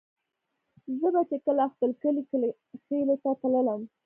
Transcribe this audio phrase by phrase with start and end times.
[0.99, 3.81] زه به چې کله خپل کلي کلاخېلو ته تللم.